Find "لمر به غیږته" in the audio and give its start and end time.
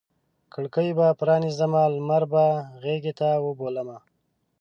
1.95-3.29